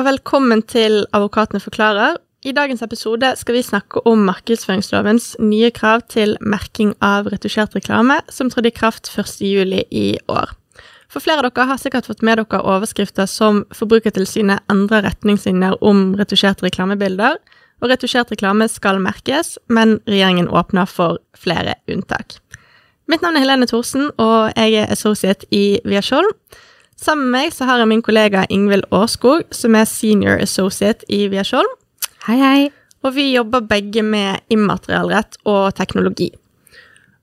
og 0.00 0.06
velkommen 0.06 0.62
til 0.64 1.02
Advokatene 1.12 1.60
forklarer. 1.60 2.14
I 2.46 2.54
dagens 2.56 2.80
episode 2.80 3.34
skal 3.36 3.56
vi 3.58 3.60
snakke 3.66 4.00
om 4.08 4.22
markedsføringslovens 4.24 5.34
nye 5.44 5.68
krav 5.76 6.06
til 6.08 6.38
merking 6.40 6.94
av 7.04 7.28
retusjert 7.28 7.76
reklame, 7.76 8.16
som 8.32 8.48
trådte 8.48 8.70
i 8.70 8.76
kraft 8.78 9.10
1.7 9.12 9.82
i 9.92 10.06
år. 10.32 10.54
For 11.12 11.20
flere 11.20 11.42
av 11.42 11.50
dere 11.50 11.66
har 11.68 11.82
sikkert 11.82 12.08
fått 12.08 12.24
med 12.24 12.40
dere 12.40 12.62
overskrifter 12.62 13.28
som 13.28 13.66
Forbrukertilsynet 13.76 14.64
endrer 14.72 15.04
retningslinjer 15.04 15.76
om 15.84 16.14
retusjerte 16.16 16.64
reklamebilder, 16.64 17.36
og 17.84 17.92
retusjert 17.92 18.32
reklame 18.32 18.70
skal 18.72 19.02
merkes, 19.04 19.58
men 19.68 19.98
regjeringen 20.08 20.48
åpner 20.48 20.88
for 20.88 21.20
flere 21.36 21.76
unntak. 21.92 22.38
Mitt 23.10 23.20
navn 23.20 23.36
er 23.36 23.44
Helene 23.44 23.68
Thorsen, 23.68 24.08
og 24.16 24.54
jeg 24.56 24.80
er 24.80 24.96
associate 24.96 25.44
i 25.52 25.76
Viaskjold. 25.84 26.32
Sammen 27.00 27.30
med 27.30 27.46
meg 27.46 27.54
så 27.56 27.64
har 27.64 27.80
jeg 27.80 27.88
min 27.88 28.02
kollega 28.04 28.42
Ingvild 28.52 28.84
Årskog, 28.92 29.46
som 29.56 29.76
er 29.78 29.88
senior 29.88 30.42
associate 30.44 31.06
i 31.08 31.22
Viaskjold. 31.32 31.68
Hei, 32.26 32.36
hei. 32.36 32.60
Og 33.00 33.14
vi 33.16 33.30
jobber 33.32 33.64
begge 33.64 34.02
med 34.04 34.42
immaterialrett 34.52 35.38
og 35.48 35.72
teknologi. 35.78 36.28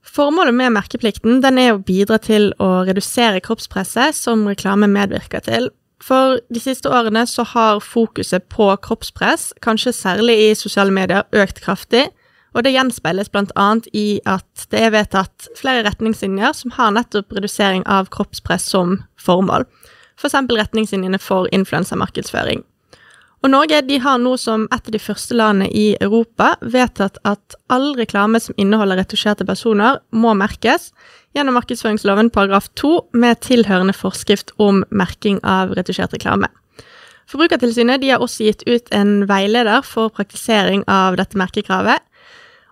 Formålet 0.01 0.55
med 0.57 0.73
merkeplikten 0.73 1.43
den 1.43 1.59
er 1.61 1.75
å 1.75 1.83
bidra 1.85 2.17
til 2.17 2.49
å 2.57 2.87
redusere 2.87 3.43
kroppspresset 3.45 4.17
som 4.17 4.47
reklame 4.49 4.89
medvirker 4.89 5.45
til. 5.45 5.69
For 6.01 6.39
de 6.49 6.61
siste 6.61 6.89
årene 6.89 7.27
så 7.29 7.45
har 7.45 7.83
fokuset 7.85 8.47
på 8.49 8.71
kroppspress, 8.81 9.51
kanskje 9.61 9.93
særlig 9.93 10.39
i 10.47 10.55
sosiale 10.57 10.93
medier, 10.93 11.29
økt 11.37 11.61
kraftig. 11.61 12.07
Og 12.57 12.63
det 12.65 12.73
gjenspeiles 12.73 13.29
bl.a. 13.29 13.67
i 13.93 14.07
at 14.25 14.63
det 14.73 14.79
er 14.81 14.95
vedtatt 14.95 15.49
flere 15.59 15.83
retningslinjer 15.85 16.55
som 16.57 16.73
har 16.73 16.95
nettopp 16.95 17.35
redusering 17.37 17.85
av 17.85 18.09
kroppspress 18.13 18.65
som 18.73 18.97
formål. 19.21 19.67
F.eks. 20.17 20.33
For 20.33 20.57
retningslinjene 20.57 21.21
for 21.21 21.51
influensamarkedsføring. 21.53 22.65
Og 23.45 23.51
Norge 23.53 23.83
de 23.85 23.99
har 24.01 24.17
nå 24.17 24.33
som 24.41 24.65
et 24.73 24.89
av 24.89 24.93
de 24.95 24.99
første 25.01 25.35
landene 25.37 25.69
i 25.69 25.91
Europa 26.01 26.55
vedtatt 26.65 27.19
at 27.29 27.57
all 27.69 27.91
reklame 27.99 28.41
som 28.41 28.57
inneholder 28.57 28.97
retusjerte 28.97 29.45
personer, 29.45 30.01
må 30.09 30.33
merkes 30.33 30.89
gjennom 31.37 31.59
markedsføringsloven 31.59 32.31
paragraf 32.33 32.71
2 32.81 32.93
med 33.13 33.37
tilhørende 33.45 33.93
forskrift 33.93 34.55
om 34.57 34.81
merking 34.89 35.37
av 35.45 35.75
retusjert 35.77 36.17
reklame. 36.17 36.49
Forbrukertilsynet 37.27 38.05
har 38.07 38.23
også 38.23 38.47
gitt 38.47 38.63
ut 38.65 38.89
en 38.95 39.27
veileder 39.29 39.85
for 39.85 40.09
praktisering 40.09 40.85
av 40.89 41.19
dette 41.19 41.37
merkekravet. 41.37 42.01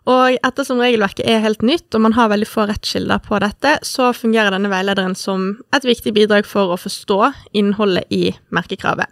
Og 0.06 0.38
ettersom 0.46 0.82
regelverket 0.84 1.26
er 1.26 1.42
helt 1.42 1.64
nytt, 1.66 1.88
og 1.98 2.04
man 2.06 2.14
har 2.14 2.30
veldig 2.30 2.48
få 2.50 2.68
rettskilder 2.70 3.24
på 3.26 3.40
dette, 3.42 3.72
så 3.82 4.12
fungerer 4.14 4.54
denne 4.54 4.70
veilederen 4.70 5.16
som 5.18 5.56
et 5.74 5.88
viktig 5.88 6.14
bidrag 6.14 6.46
for 6.46 6.74
å 6.74 6.78
forstå 6.78 7.20
innholdet 7.58 8.06
i 8.14 8.30
merkekravet. 8.54 9.10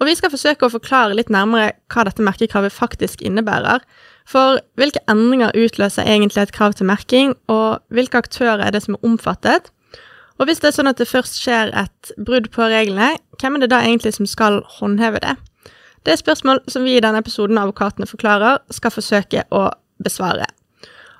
Og 0.00 0.08
vi 0.08 0.16
skal 0.16 0.32
forsøke 0.32 0.66
å 0.66 0.72
forklare 0.72 1.16
litt 1.16 1.32
nærmere 1.32 1.74
hva 1.92 2.04
dette 2.08 2.24
merkekravet 2.24 2.72
faktisk 2.72 3.22
innebærer. 3.24 3.84
For 4.28 4.60
hvilke 4.80 5.00
endringer 5.08 5.56
utløser 5.56 6.08
egentlig 6.08 6.42
et 6.42 6.52
krav 6.56 6.76
til 6.76 6.88
merking, 6.88 7.32
og 7.52 7.80
hvilke 7.92 8.20
aktører 8.24 8.64
er 8.66 8.74
det 8.74 8.82
som 8.84 8.96
er 8.96 9.08
omfattet? 9.08 9.70
Og 10.36 10.48
hvis 10.48 10.60
det 10.60 10.68
er 10.68 10.76
sånn 10.76 10.90
at 10.90 11.00
det 11.00 11.08
først 11.08 11.38
skjer 11.40 11.72
et 11.72 12.12
brudd 12.20 12.50
på 12.52 12.68
reglene, 12.68 13.14
hvem 13.40 13.56
er 13.56 13.64
det 13.64 13.72
da 13.72 13.80
egentlig 13.84 14.12
som 14.16 14.28
skal 14.28 14.60
håndheve 14.80 15.20
det? 15.24 15.36
Det 16.04 16.12
er 16.12 16.20
spørsmål 16.20 16.60
som 16.70 16.84
vi 16.86 16.96
i 16.96 17.02
denne 17.02 17.22
episoden 17.24 17.56
av 17.58 17.66
Advokatene 17.66 18.08
forklarer 18.08 18.60
skal 18.74 18.92
forsøke 18.94 19.46
å 19.50 19.64
besvare. 20.02 20.48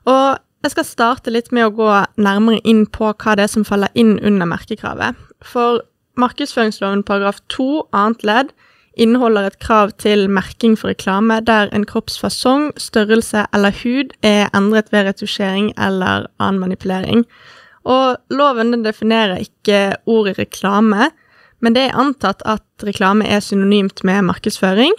Og 0.06 0.38
jeg 0.64 0.72
skal 0.72 0.86
starte 0.88 1.32
litt 1.32 1.52
med 1.54 1.68
å 1.68 1.74
gå 1.74 1.90
nærmere 2.18 2.62
inn 2.66 2.86
på 2.90 3.12
hva 3.12 3.36
det 3.38 3.46
er 3.46 3.52
som 3.52 3.66
faller 3.66 3.92
inn 3.94 4.16
under 4.18 4.48
merkekravet. 4.50 5.18
For 5.46 5.82
markedsføringsloven 6.18 7.04
paragraf 7.06 7.42
2 7.52 7.68
annet 7.94 8.24
ledd 8.26 8.54
inneholder 8.96 9.50
et 9.50 9.58
krav 9.60 9.92
til 10.00 10.24
merking 10.32 10.74
for 10.78 10.90
reklame 10.90 11.38
der 11.44 11.68
en 11.76 11.84
kroppsfasong, 11.88 12.70
størrelse 12.80 13.44
eller 13.54 13.74
hud 13.82 14.14
er 14.24 14.48
endret 14.56 14.88
ved 14.94 15.10
retusjering 15.10 15.70
eller 15.76 16.26
annen 16.40 16.62
manipulering. 16.62 17.26
Og 17.86 18.16
loven 18.32 18.72
definerer 18.82 19.44
ikke 19.44 20.00
ordet 20.10 20.38
reklame, 20.40 21.10
men 21.60 21.76
det 21.76 21.86
er 21.86 22.00
antatt 22.00 22.42
at 22.48 22.64
reklame 22.84 23.28
er 23.28 23.44
synonymt 23.44 24.02
med 24.04 24.26
markedsføring. 24.32 24.96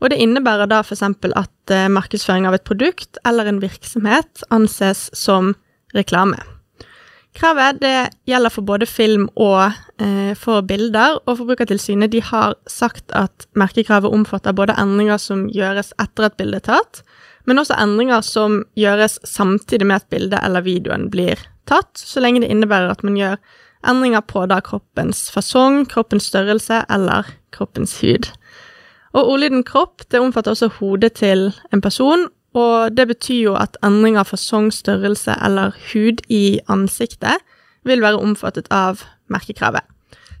Og 0.00 0.10
det 0.12 0.20
innebærer 0.20 0.70
da 0.70 0.80
f.eks. 0.84 1.02
at 1.04 1.74
eh, 1.74 1.90
markedsføring 1.92 2.48
av 2.48 2.56
et 2.56 2.64
produkt 2.64 3.20
eller 3.28 3.48
en 3.48 3.60
virksomhet 3.62 4.44
anses 4.50 5.08
som 5.16 5.54
reklame. 5.96 6.40
Kravet 7.36 7.84
gjelder 8.26 8.50
for 8.50 8.66
både 8.66 8.88
film 8.90 9.28
og 9.38 9.70
eh, 10.02 10.32
for 10.34 10.64
bilder, 10.66 11.20
og 11.26 11.38
Forbrukertilsynet 11.38 12.16
har 12.32 12.56
sagt 12.66 13.12
at 13.14 13.46
merkekravet 13.54 14.10
omfatter 14.10 14.56
både 14.56 14.74
endringer 14.80 15.20
som 15.22 15.46
gjøres 15.54 15.92
etter 16.02 16.26
at 16.26 16.36
bildet 16.40 16.64
er 16.64 16.72
tatt, 16.72 17.02
men 17.46 17.62
også 17.62 17.78
endringer 17.78 18.24
som 18.26 18.64
gjøres 18.78 19.20
samtidig 19.24 19.86
med 19.86 20.02
at 20.02 20.10
bildet 20.10 20.42
eller 20.42 20.66
videoen 20.66 21.06
blir 21.12 21.38
tatt, 21.70 21.92
så 21.94 22.22
lenge 22.22 22.42
det 22.42 22.50
innebærer 22.50 22.90
at 22.90 23.06
man 23.06 23.16
gjør 23.18 23.38
endringer 23.86 24.26
på 24.26 24.44
da 24.50 24.58
kroppens 24.64 25.28
fasong, 25.32 25.84
kroppens 25.88 26.26
størrelse 26.32 26.82
eller 26.90 27.30
kroppens 27.54 27.94
hud. 28.02 28.26
Og 29.12 29.32
ordlyden 29.34 29.64
kropp 29.66 30.04
det 30.10 30.20
omfatter 30.22 30.54
også 30.54 30.70
hodet 30.78 31.12
til 31.18 31.50
en 31.74 31.82
person, 31.82 32.28
og 32.54 32.96
det 32.96 33.06
betyr 33.10 33.42
jo 33.50 33.54
at 33.58 33.78
endring 33.86 34.18
av 34.18 34.30
fasong, 34.30 34.70
størrelse 34.74 35.36
eller 35.38 35.74
hud 35.92 36.22
i 36.28 36.60
ansiktet 36.70 37.42
vil 37.86 38.02
være 38.02 38.20
omfattet 38.22 38.70
av 38.74 39.04
merkekravet. 39.30 39.86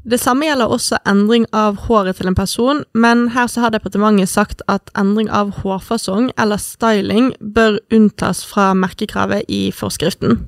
Det 0.00 0.16
samme 0.16 0.46
gjelder 0.48 0.72
også 0.72 0.96
endring 1.08 1.44
av 1.52 1.76
håret 1.84 2.16
til 2.16 2.30
en 2.30 2.36
person, 2.38 2.84
men 2.96 3.26
her 3.34 3.50
så 3.52 3.66
har 3.66 3.74
departementet 3.74 4.30
sagt 4.32 4.62
at 4.72 4.88
endring 4.96 5.28
av 5.28 5.52
hårfasong 5.60 6.30
eller 6.40 6.56
styling 6.56 7.34
bør 7.40 7.76
unntas 7.92 8.40
fra 8.48 8.70
merkekravet 8.72 9.44
i 9.52 9.68
forskriften. 9.76 10.40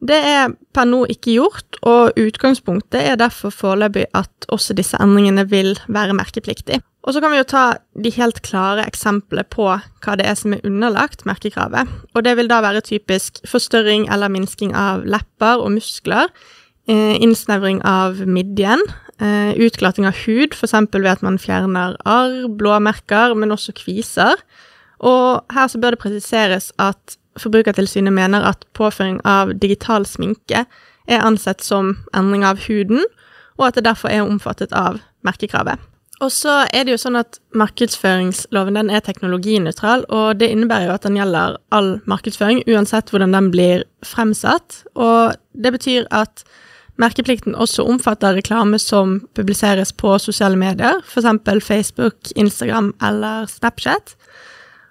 Det 0.00 0.16
er 0.16 0.50
per 0.74 0.88
nå 0.88 1.04
ikke 1.12 1.36
gjort, 1.36 1.78
og 1.86 2.18
utgangspunktet 2.18 3.04
er 3.04 3.20
derfor 3.20 3.54
foreløpig 3.54 4.08
at 4.16 4.48
også 4.48 4.74
disse 4.74 4.98
endringene 4.98 5.46
vil 5.46 5.76
være 5.86 6.16
merkepliktig. 6.16 6.80
Og 7.00 7.14
så 7.14 7.20
kan 7.22 7.32
vi 7.32 7.38
jo 7.40 7.48
ta 7.48 7.64
de 7.96 8.12
helt 8.12 8.42
klare 8.44 8.84
eksemplene 8.84 9.46
på 9.48 9.66
hva 9.72 10.16
det 10.20 10.26
er 10.28 10.36
som 10.36 10.52
er 10.52 10.64
underlagt 10.68 11.24
merkekravet. 11.28 11.88
Og 12.12 12.24
det 12.26 12.34
vil 12.36 12.50
da 12.50 12.60
være 12.60 12.84
typisk 12.84 13.40
forstørring 13.48 14.04
eller 14.12 14.32
minsking 14.32 14.74
av 14.76 15.06
lepper 15.08 15.64
og 15.64 15.72
muskler, 15.78 16.28
eh, 16.88 17.16
innsnevring 17.16 17.80
av 17.88 18.20
midjen, 18.26 18.82
eh, 19.18 19.56
utglatting 19.56 20.06
av 20.06 20.18
hud, 20.26 20.52
f.eks. 20.52 20.74
ved 20.92 21.06
at 21.06 21.22
man 21.22 21.38
fjerner 21.38 21.96
arr, 22.04 22.48
blåmerker, 22.48 23.34
men 23.34 23.50
også 23.50 23.72
kviser. 23.72 24.36
Og 25.00 25.44
her 25.50 25.66
så 25.66 25.80
bør 25.80 25.96
det 25.96 26.04
presiseres 26.04 26.72
at 26.78 27.16
Forbrukertilsynet 27.38 28.12
mener 28.12 28.42
at 28.44 28.64
påføring 28.74 29.20
av 29.24 29.54
digital 29.58 30.04
sminke 30.04 30.66
er 31.08 31.24
ansett 31.24 31.62
som 31.62 31.96
endring 32.12 32.44
av 32.44 32.58
huden, 32.66 33.04
og 33.56 33.68
at 33.68 33.78
det 33.78 33.84
derfor 33.84 34.08
er 34.08 34.26
omfattet 34.26 34.72
av 34.72 35.00
merkekravet. 35.24 35.78
Og 36.20 36.28
så 36.32 36.66
er 36.68 36.84
det 36.84 36.92
jo 36.92 37.00
sånn 37.00 37.16
at 37.16 37.38
markedsføringsloven 37.56 38.76
den 38.76 38.90
er 38.92 39.00
teknologinøytral, 39.04 40.04
og 40.12 40.40
det 40.40 40.50
innebærer 40.52 40.90
jo 40.90 40.96
at 40.98 41.06
den 41.06 41.16
gjelder 41.16 41.56
all 41.72 41.94
markedsføring, 42.10 42.60
uansett 42.68 43.08
hvordan 43.12 43.32
den 43.36 43.48
blir 43.54 43.86
fremsatt. 44.04 44.82
Og 45.00 45.32
det 45.56 45.72
betyr 45.78 46.08
at 46.12 46.44
merkeplikten 47.00 47.56
også 47.56 47.86
omfatter 47.88 48.36
reklame 48.36 48.76
som 48.82 49.22
publiseres 49.38 49.94
på 49.96 50.18
sosiale 50.20 50.60
medier, 50.60 51.00
f.eks. 51.08 51.64
Facebook, 51.64 52.34
Instagram 52.36 52.92
eller 53.00 53.48
Snapchat. 53.48 54.12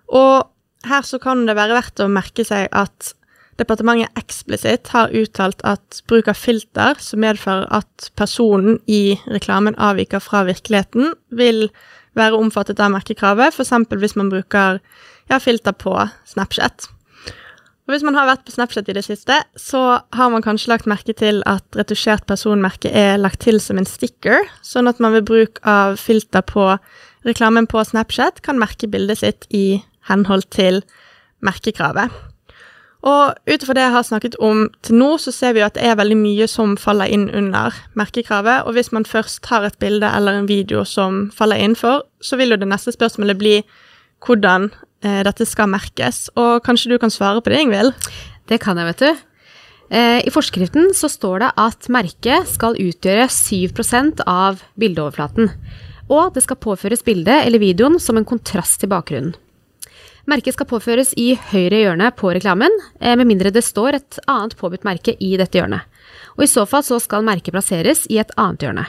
Og 0.09 0.49
her 0.89 1.05
så 1.05 1.19
kan 1.21 1.45
det 1.45 1.57
være 1.59 1.77
verdt 1.77 2.01
å 2.01 2.09
merke 2.09 2.45
seg 2.47 2.71
at 2.73 3.13
departementet 3.59 4.15
eksplisitt 4.19 4.91
har 4.93 5.13
uttalt 5.15 5.61
at 5.67 6.01
bruk 6.09 6.29
av 6.31 6.37
filter 6.39 6.99
som 7.03 7.21
medfører 7.23 7.67
at 7.81 8.09
personen 8.19 8.79
i 8.87 9.19
reklamen 9.29 9.77
avviker 9.77 10.23
fra 10.23 10.45
virkeligheten, 10.47 11.13
vil 11.29 11.67
være 12.17 12.39
omfattet 12.39 12.79
av 12.81 12.93
merkekravet, 12.93 13.53
f.eks. 13.53 13.75
hvis 14.01 14.15
man 14.19 14.31
bruker 14.31 14.79
ja, 15.29 15.37
filter 15.39 15.75
på 15.75 15.93
Snapchat. 16.27 16.89
Og 17.89 17.95
Hvis 17.95 18.03
man 18.05 18.13
har 18.13 18.27
vært 18.29 18.43
på 18.45 18.53
Snapchat 18.53 18.89
i 18.91 18.93
det 18.93 19.01
siste, 19.01 19.33
så 19.57 19.81
har 20.13 20.29
man 20.29 20.43
kanskje 20.45 20.69
lagt 20.69 20.89
merke 20.89 21.13
til 21.17 21.41
at 21.49 21.65
retusjert 21.73 22.27
personmerke 22.29 22.91
er 22.93 23.17
lagt 23.17 23.41
til 23.41 23.57
som 23.57 23.81
en 23.81 23.89
sticker, 23.89 24.45
sånn 24.61 24.89
at 24.91 25.01
man 25.01 25.15
ved 25.17 25.25
bruk 25.25 25.57
av 25.65 25.97
filter 25.97 26.45
på 26.45 26.75
reklamen 27.25 27.65
på 27.65 27.81
Snapchat 27.81 28.43
kan 28.45 28.61
merke 28.61 28.89
bildet 28.89 29.23
sitt 29.23 29.49
i 29.49 29.81
henhold 30.05 30.45
til 30.53 30.83
merkekravet. 31.41 32.13
Og 33.07 33.37
ut 33.47 33.63
ifra 33.63 33.75
det 33.77 33.83
jeg 33.85 33.95
har 33.95 34.03
snakket 34.03 34.35
om 34.43 34.65
til 34.83 34.97
nå, 34.99 35.13
så 35.23 35.31
ser 35.31 35.53
vi 35.55 35.63
at 35.63 35.77
det 35.77 35.85
er 35.87 35.95
veldig 35.99 36.17
mye 36.19 36.47
som 36.51 36.75
faller 36.79 37.07
inn 37.07 37.29
under 37.31 37.75
merkekravet. 37.99 38.67
Og 38.67 38.75
hvis 38.75 38.91
man 38.95 39.07
først 39.07 39.47
har 39.47 39.63
et 39.63 39.77
bilde 39.79 40.07
eller 40.07 40.41
en 40.41 40.49
video 40.49 40.83
som 40.83 41.29
faller 41.35 41.61
innenfor, 41.63 42.03
så 42.19 42.39
vil 42.39 42.51
jo 42.51 42.59
det 42.59 42.67
neste 42.67 42.91
spørsmålet 42.95 43.39
bli 43.39 43.55
hvordan 44.27 44.67
eh, 45.05 45.23
dette 45.23 45.47
skal 45.47 45.71
merkes. 45.71 46.27
Og 46.35 46.59
kanskje 46.65 46.91
du 46.91 46.99
kan 46.99 47.13
svare 47.13 47.39
på 47.39 47.53
det, 47.53 47.63
Ingvild? 47.63 47.95
Det 48.51 48.59
kan 48.59 48.79
jeg, 48.81 48.91
vet 48.91 49.05
du. 49.05 49.25
Eh, 49.95 50.19
I 50.27 50.33
forskriften 50.33 50.91
så 50.93 51.07
står 51.07 51.45
det 51.45 51.53
at 51.55 51.87
merket 51.93 52.51
skal 52.51 52.75
utgjøre 52.77 53.29
7% 53.31 54.25
av 54.27 54.59
bildeoverflaten. 54.75 55.53
Og 56.09 56.33
det 56.35 56.43
skal 56.43 56.59
påføres 56.59 57.05
bildet 57.05 57.45
eller 57.45 57.61
videoen 57.61 57.95
som 58.01 58.19
en 58.19 58.27
kontrast 58.27 58.81
til 58.81 58.91
bakgrunnen. 58.91 59.37
Merket 60.29 60.53
skal 60.53 60.67
påføres 60.69 61.15
i 61.17 61.31
høyre 61.49 61.79
hjørne 61.79 62.11
på 62.13 62.29
reklamen, 62.35 62.73
eh, 63.01 63.15
med 63.17 63.25
mindre 63.25 63.49
det 63.49 63.63
står 63.65 63.95
et 63.97 64.19
annet 64.29 64.55
påbudt 64.59 64.85
merke 64.85 65.15
i 65.17 65.35
dette 65.37 65.57
hjørnet. 65.57 65.87
Og 66.37 66.43
i 66.45 66.51
så 66.51 66.67
fall 66.69 66.83
så 66.85 66.99
skal 67.01 67.25
merket 67.25 67.55
plasseres 67.55 68.05
i 68.09 68.19
et 68.21 68.29
annet 68.37 68.61
hjørne. 68.61 68.85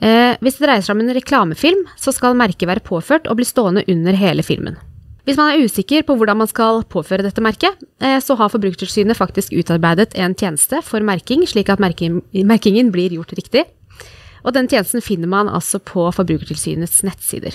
Eh, 0.00 0.34
hvis 0.42 0.58
det 0.58 0.66
dreier 0.66 0.82
seg 0.82 0.96
om 0.96 1.02
en 1.04 1.14
reklamefilm, 1.14 1.84
så 1.96 2.14
skal 2.14 2.34
merket 2.34 2.66
være 2.66 2.82
påført 2.82 3.28
og 3.30 3.38
bli 3.38 3.46
stående 3.46 3.84
under 3.86 4.18
hele 4.18 4.42
filmen. 4.42 4.76
Hvis 5.24 5.36
man 5.36 5.52
er 5.52 5.62
usikker 5.62 6.02
på 6.02 6.16
hvordan 6.16 6.38
man 6.38 6.50
skal 6.50 6.82
påføre 6.82 7.22
dette 7.22 7.42
merket, 7.44 7.76
eh, 8.00 8.18
så 8.18 8.34
har 8.34 8.48
Forbrukertilsynet 8.48 9.16
faktisk 9.16 9.52
utarbeidet 9.52 10.16
en 10.16 10.34
tjeneste 10.34 10.82
for 10.82 11.00
merking, 11.00 11.46
slik 11.46 11.68
at 11.68 11.78
merkingen 11.78 12.90
blir 12.90 13.14
gjort 13.14 13.36
riktig. 13.36 13.66
Og 14.42 14.54
den 14.54 14.66
tjenesten 14.66 15.02
finner 15.02 15.28
man 15.28 15.46
altså 15.46 15.78
på 15.78 16.10
Forbrukertilsynets 16.10 17.02
nettsider. 17.04 17.54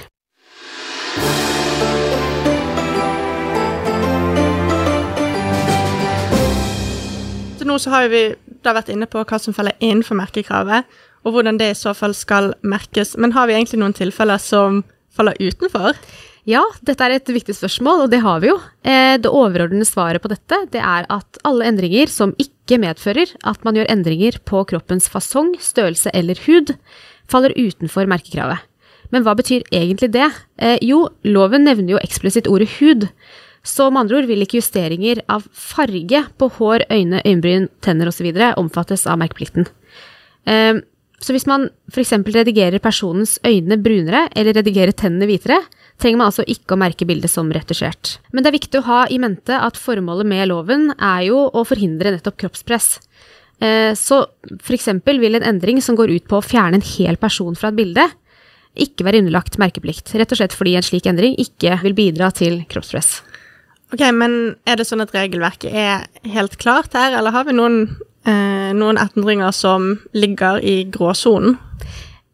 Nå 7.74 7.80
så 7.82 7.94
har 7.94 8.12
vi 8.14 8.28
da 8.64 8.76
vært 8.78 8.92
inne 8.94 9.10
på 9.10 9.24
hva 9.26 9.40
som 9.42 9.56
faller 9.56 9.78
innenfor 9.82 10.18
merkekravet, 10.20 10.86
og 11.24 11.36
hvordan 11.36 11.58
det 11.60 11.72
i 11.72 11.80
så 11.80 11.94
fall 11.98 12.14
skal 12.18 12.52
merkes. 12.68 13.16
Men 13.18 13.34
har 13.36 13.48
vi 13.48 13.56
egentlig 13.58 13.80
noen 13.82 13.96
tilfeller 13.96 14.42
som 14.42 14.84
faller 15.14 15.38
utenfor? 15.40 15.98
Ja, 16.50 16.62
dette 16.84 17.06
er 17.06 17.16
et 17.16 17.30
viktig 17.32 17.56
spørsmål, 17.56 18.04
og 18.04 18.12
det 18.12 18.20
har 18.26 18.42
vi 18.44 18.50
jo. 18.50 18.58
Eh, 18.84 19.16
det 19.24 19.32
overordnede 19.32 19.88
svaret 19.88 20.24
på 20.24 20.32
dette 20.32 20.60
det 20.74 20.82
er 20.84 21.08
at 21.14 21.40
alle 21.48 21.70
endringer 21.70 22.12
som 22.12 22.36
ikke 22.42 22.82
medfører 22.84 23.32
at 23.48 23.64
man 23.64 23.80
gjør 23.80 23.88
endringer 23.94 24.42
på 24.44 24.66
kroppens 24.68 25.08
fasong, 25.12 25.54
størrelse 25.64 26.12
eller 26.14 26.40
hud, 26.44 26.76
faller 27.32 27.56
utenfor 27.56 28.12
merkekravet. 28.12 28.60
Men 29.14 29.24
hva 29.24 29.38
betyr 29.40 29.64
egentlig 29.72 30.12
det? 30.18 30.28
Eh, 30.60 30.76
jo, 30.84 31.06
loven 31.24 31.64
nevner 31.70 31.96
jo 31.96 32.04
eksplisitt 32.04 32.50
ordet 32.52 32.74
hud. 32.82 33.08
Så 33.64 33.88
med 33.90 34.04
andre 34.04 34.20
ord 34.20 34.28
vil 34.28 34.44
ikke 34.44 34.60
justeringer 34.60 35.22
av 35.32 35.46
farge 35.56 36.20
på 36.40 36.50
hår, 36.58 36.84
øyne, 36.92 37.22
øyenbryn, 37.24 37.70
tenner 37.84 38.10
osv. 38.12 38.28
omfattes 38.60 39.06
av 39.08 39.22
merkeplikten. 39.22 39.70
Ehm, 40.46 40.82
så 41.24 41.32
hvis 41.32 41.48
man 41.48 41.70
f.eks. 41.88 42.12
redigerer 42.36 42.84
personens 42.84 43.38
øyne 43.48 43.78
brunere 43.80 44.26
eller 44.36 44.58
redigerer 44.60 44.92
tennene 44.92 45.30
hvitere, 45.30 45.62
trenger 46.02 46.20
man 46.20 46.28
altså 46.28 46.44
ikke 46.44 46.76
å 46.76 46.82
merke 46.82 47.08
bildet 47.08 47.32
som 47.32 47.52
retusjert. 47.56 48.18
Men 48.34 48.44
det 48.44 48.52
er 48.52 48.58
viktig 48.58 48.82
å 48.82 48.88
ha 48.90 49.00
i 49.08 49.22
mente 49.24 49.56
at 49.56 49.80
formålet 49.80 50.28
med 50.28 50.50
loven 50.52 50.90
er 50.98 51.30
jo 51.30 51.46
å 51.48 51.64
forhindre 51.64 52.12
nettopp 52.12 52.42
kroppspress. 52.44 52.98
Ehm, 53.64 53.96
så 53.96 54.26
f.eks. 54.60 54.92
vil 55.08 55.40
en 55.40 55.48
endring 55.54 55.80
som 55.80 55.96
går 55.96 56.12
ut 56.18 56.28
på 56.28 56.42
å 56.42 56.44
fjerne 56.44 56.82
en 56.82 56.90
hel 56.98 57.16
person 57.16 57.56
fra 57.56 57.72
et 57.72 57.80
bilde, 57.80 58.10
ikke 58.74 59.06
være 59.06 59.22
underlagt 59.22 59.56
merkeplikt, 59.62 60.12
rett 60.18 60.32
og 60.34 60.40
slett 60.40 60.56
fordi 60.58 60.76
en 60.76 60.84
slik 60.84 61.08
endring 61.08 61.38
ikke 61.40 61.78
vil 61.86 61.96
bidra 61.96 62.34
til 62.36 62.66
kroppspress. 62.68 63.22
Ok, 63.94 64.02
Men 64.14 64.56
er 64.66 64.80
det 64.80 64.88
sånn 64.90 65.04
at 65.04 65.14
regelverket 65.14 65.70
er 65.70 66.08
helt 66.34 66.58
klart 66.58 66.96
her, 66.98 67.14
eller 67.14 67.34
har 67.36 67.46
vi 67.46 67.54
noen, 67.54 67.84
eh, 68.26 68.72
noen 68.74 68.98
endringer 68.98 69.54
som 69.54 70.00
ligger 70.14 70.58
i 70.64 70.84
gråsonen? 70.90 71.60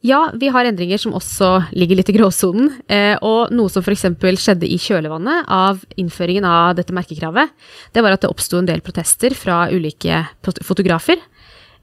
Ja, 0.02 0.32
vi 0.34 0.48
har 0.48 0.64
endringer 0.64 0.98
som 0.98 1.12
også 1.12 1.68
ligger 1.76 1.98
litt 2.00 2.10
i 2.10 2.16
gråsonen. 2.16 2.70
Eh, 2.88 3.18
og 3.22 3.52
noe 3.52 3.68
som 3.68 3.84
f.eks. 3.84 4.06
skjedde 4.40 4.64
i 4.64 4.78
kjølvannet 4.80 5.44
av 5.52 5.84
innføringen 6.00 6.46
av 6.48 6.78
dette 6.78 6.96
merkekravet, 6.96 7.52
det 7.92 8.02
var 8.06 8.16
at 8.16 8.22
det 8.22 8.32
oppsto 8.32 8.62
en 8.62 8.70
del 8.70 8.80
protester 8.80 9.36
fra 9.36 9.68
ulike 9.68 10.24
fotografer. 10.64 11.20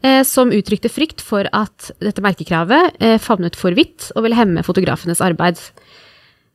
Eh, 0.01 0.23
som 0.25 0.53
uttrykte 0.53 0.89
frykt 0.93 1.21
for 1.25 1.49
at 1.57 1.91
dette 2.05 2.25
merkekravet 2.25 2.97
eh, 3.01 3.17
favnet 3.21 3.57
for 3.57 3.77
vidt 3.77 4.11
og 4.15 4.25
ville 4.25 4.37
hemme 4.37 4.65
fotografenes 4.65 5.23
arbeid. 5.25 5.61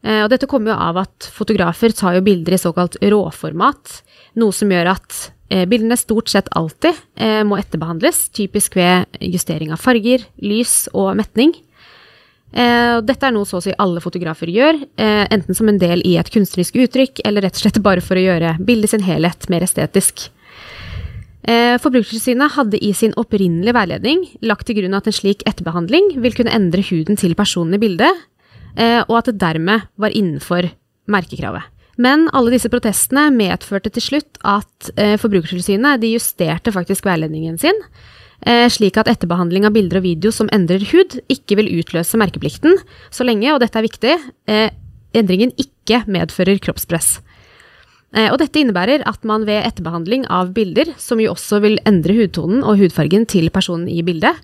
Eh, 0.01 0.23
og 0.23 0.31
dette 0.33 0.49
kommer 0.49 0.73
jo 0.73 0.79
av 0.81 1.01
at 1.03 1.29
fotografer 1.33 1.93
tar 1.93 2.17
jo 2.17 2.25
bilder 2.25 2.57
i 2.57 2.61
såkalt 2.61 2.97
råformat, 3.01 3.99
noe 4.41 4.55
som 4.55 4.71
gjør 4.73 4.93
at 4.95 5.17
eh, 5.53 5.67
bildene 5.69 5.97
stort 5.99 6.31
sett 6.33 6.49
alltid 6.57 6.97
eh, 7.21 7.41
må 7.47 7.59
etterbehandles, 7.61 8.29
typisk 8.33 8.79
ved 8.79 9.21
justering 9.21 9.73
av 9.73 9.81
farger, 9.81 10.25
lys 10.41 10.87
og 10.93 11.13
metning. 11.21 11.55
Dette 12.51 13.23
er 13.23 13.31
noe 13.31 13.47
så 13.47 13.61
å 13.61 13.63
si 13.63 13.71
alle 13.79 14.01
fotografer 14.03 14.49
gjør, 14.51 14.75
enten 14.99 15.55
som 15.55 15.69
en 15.71 15.77
del 15.79 16.01
i 16.03 16.17
et 16.19 16.27
kunstnerisk 16.33 16.81
uttrykk, 16.83 17.21
eller 17.23 17.45
rett 17.45 17.55
og 17.55 17.61
slett 17.63 17.79
bare 17.79 18.03
for 18.03 18.19
å 18.19 18.23
gjøre 18.25 18.57
bildet 18.67 18.91
sin 18.91 19.05
helhet 19.05 19.47
mer 19.47 19.63
estetisk. 19.63 20.25
Forbrukertilsynet 21.47 22.57
hadde 22.57 22.81
i 22.83 22.91
sin 22.91 23.15
opprinnelige 23.15 23.77
veiledning 23.77 24.25
lagt 24.43 24.67
til 24.67 24.81
grunn 24.81 24.99
at 24.99 25.07
en 25.07 25.15
slik 25.15 25.47
etterbehandling 25.47 26.11
vil 26.25 26.35
kunne 26.35 26.51
endre 26.51 26.83
huden 26.89 27.15
til 27.23 27.37
personen 27.39 27.79
i 27.79 27.81
bildet, 27.85 28.19
og 28.77 29.17
at 29.17 29.27
det 29.27 29.39
dermed 29.41 29.87
var 29.99 30.13
innenfor 30.15 30.69
merkekravet. 31.11 31.67
Men 32.01 32.27
alle 32.35 32.53
disse 32.53 32.71
protestene 32.71 33.27
medførte 33.35 33.91
til 33.93 34.03
slutt 34.03 34.39
at 34.47 34.91
eh, 34.95 35.17
Forbrukertilsynet 35.21 36.05
justerte 36.07 36.73
faktisk 36.73 37.05
veiledningen 37.07 37.59
sin, 37.61 37.77
eh, 38.47 38.67
slik 38.71 38.97
at 38.97 39.09
etterbehandling 39.11 39.67
av 39.67 39.75
bilder 39.75 39.99
og 39.99 40.07
video 40.07 40.31
som 40.33 40.49
endrer 40.55 40.85
hud, 40.93 41.19
ikke 41.31 41.59
vil 41.59 41.71
utløse 41.81 42.19
merkeplikten, 42.19 42.79
så 43.11 43.27
lenge, 43.27 43.51
og 43.53 43.61
dette 43.63 43.77
er 43.77 43.87
viktig, 43.87 44.15
endringen 45.11 45.51
ikke 45.59 46.05
medfører 46.07 46.61
kroppspress. 46.63 47.19
Og 48.11 48.35
dette 48.41 48.59
innebærer 48.59 49.05
at 49.07 49.23
man 49.27 49.45
ved 49.47 49.63
etterbehandling 49.63 50.25
av 50.31 50.49
bilder, 50.55 50.89
som 50.99 51.19
jo 51.23 51.29
også 51.31 51.61
vil 51.63 51.77
endre 51.87 52.15
hudtonen 52.17 52.59
og 52.59 52.81
hudfargen 52.81 53.23
til 53.27 53.47
personen 53.55 53.87
i 53.91 54.01
bildet, 54.03 54.35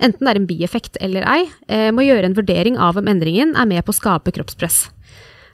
enten 0.00 0.26
det 0.26 0.32
er 0.32 0.40
en 0.40 0.48
bieffekt 0.48 0.98
eller 1.04 1.26
ei, 1.28 1.44
eh, 1.68 1.90
må 1.94 2.04
gjøre 2.06 2.30
en 2.30 2.36
vurdering 2.36 2.78
av 2.80 2.98
om 3.00 3.10
endringen 3.10 3.54
er 3.56 3.68
med 3.68 3.84
på 3.84 3.94
å 3.94 3.98
skape 3.98 4.32
kroppspress. 4.36 4.88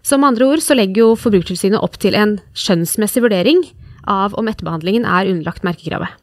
Så 0.06 0.18
med 0.18 0.32
andre 0.32 0.46
ord 0.52 0.62
så 0.62 0.76
legger 0.78 1.02
jo 1.02 1.18
Forbrukertilsynet 1.18 1.82
opp 1.82 1.98
til 2.02 2.14
en 2.14 2.38
skjønnsmessig 2.54 3.24
vurdering 3.24 3.64
av 4.06 4.36
om 4.38 4.46
etterbehandlingen 4.46 5.04
er 5.04 5.32
underlagt 5.32 5.66
merkekravet. 5.66 6.14